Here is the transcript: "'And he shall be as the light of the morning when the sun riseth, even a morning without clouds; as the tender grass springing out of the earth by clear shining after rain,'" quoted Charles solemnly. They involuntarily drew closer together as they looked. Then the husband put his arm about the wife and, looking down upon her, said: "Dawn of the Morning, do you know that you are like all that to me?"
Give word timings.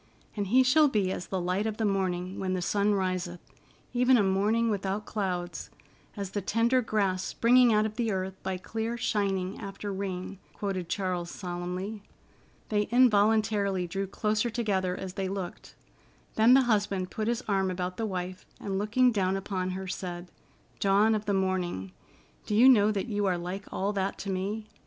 "'And 0.35 0.47
he 0.47 0.63
shall 0.63 0.87
be 0.87 1.11
as 1.11 1.27
the 1.27 1.39
light 1.39 1.67
of 1.67 1.77
the 1.77 1.85
morning 1.85 2.39
when 2.39 2.53
the 2.53 2.61
sun 2.63 2.95
riseth, 2.95 3.39
even 3.93 4.17
a 4.17 4.23
morning 4.23 4.71
without 4.71 5.05
clouds; 5.05 5.69
as 6.17 6.31
the 6.31 6.41
tender 6.41 6.81
grass 6.81 7.23
springing 7.23 7.71
out 7.71 7.85
of 7.85 7.97
the 7.97 8.11
earth 8.11 8.33
by 8.41 8.57
clear 8.57 8.97
shining 8.97 9.59
after 9.59 9.93
rain,'" 9.93 10.39
quoted 10.53 10.89
Charles 10.89 11.29
solemnly. 11.29 12.01
They 12.69 12.87
involuntarily 12.89 13.85
drew 13.85 14.07
closer 14.07 14.49
together 14.49 14.97
as 14.97 15.13
they 15.13 15.27
looked. 15.27 15.75
Then 16.33 16.55
the 16.55 16.63
husband 16.63 17.11
put 17.11 17.27
his 17.27 17.43
arm 17.43 17.69
about 17.69 17.97
the 17.97 18.07
wife 18.07 18.47
and, 18.59 18.79
looking 18.79 19.11
down 19.11 19.37
upon 19.37 19.69
her, 19.69 19.87
said: 19.87 20.31
"Dawn 20.79 21.13
of 21.13 21.25
the 21.27 21.33
Morning, 21.35 21.91
do 22.47 22.55
you 22.55 22.67
know 22.67 22.89
that 22.91 23.05
you 23.05 23.27
are 23.27 23.37
like 23.37 23.71
all 23.71 23.93
that 23.93 24.17
to 24.17 24.31
me?" 24.31 24.65